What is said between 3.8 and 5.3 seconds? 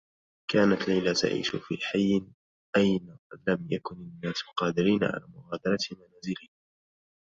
النّاس قادرين على